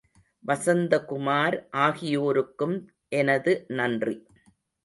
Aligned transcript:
வசந்த 0.45 0.93
குமார் 1.05 1.57
ஆகியோருக்கும் 1.77 2.75
எனது 3.15 3.53
நன்றி. 3.67 4.17